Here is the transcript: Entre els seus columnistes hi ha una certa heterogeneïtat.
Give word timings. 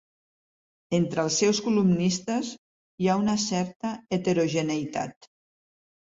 Entre 0.99 1.25
els 1.27 1.35
seus 1.41 1.59
columnistes 1.65 2.49
hi 3.03 3.09
ha 3.11 3.17
una 3.25 3.35
certa 3.43 3.91
heterogeneïtat. 4.17 5.29